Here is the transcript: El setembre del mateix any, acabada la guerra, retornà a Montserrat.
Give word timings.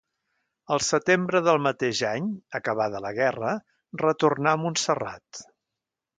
El 0.75 0.79
setembre 0.85 1.41
del 1.47 1.61
mateix 1.65 2.01
any, 2.13 2.31
acabada 2.61 3.03
la 3.07 3.13
guerra, 3.19 3.53
retornà 4.07 4.57
a 4.57 4.61
Montserrat. 4.65 5.45